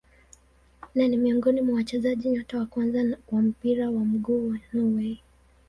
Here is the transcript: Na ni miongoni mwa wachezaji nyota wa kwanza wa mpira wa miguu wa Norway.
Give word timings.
Na 0.95 1.07
ni 1.07 1.17
miongoni 1.17 1.61
mwa 1.61 1.75
wachezaji 1.75 2.29
nyota 2.29 2.57
wa 2.59 2.65
kwanza 2.65 3.17
wa 3.31 3.41
mpira 3.41 3.89
wa 3.89 4.05
miguu 4.05 4.49
wa 4.49 4.57
Norway. 4.73 5.21